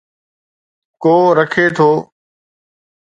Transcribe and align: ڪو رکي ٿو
ڪو 1.03 1.15
رکي 1.37 1.65
ٿو 1.77 1.89